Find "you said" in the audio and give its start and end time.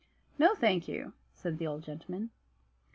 0.87-1.59